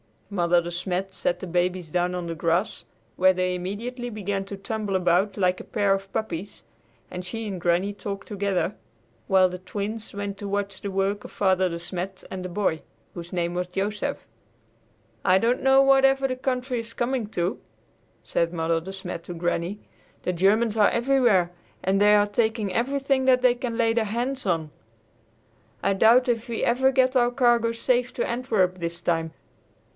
[0.31, 2.85] Mother De Smet set the babies down on the grass,
[3.17, 6.63] where they immediately began to tumble about like a pair of puppies,
[7.11, 8.73] and she and Granny talked together,
[9.27, 12.81] while the Twins went to watch the work of Father De Smet and the boy,
[13.13, 14.25] whose name was Joseph.
[15.23, 17.59] "I don't know whatever the country is coming to,"
[18.23, 19.79] said Mother De Smet to Granny.
[20.23, 21.51] "The Germans are everywhere,
[21.83, 24.71] and they are taking everything that they can lay their hands on.
[25.83, 29.33] I doubt if we ever get our cargo safe to Antwerp this time.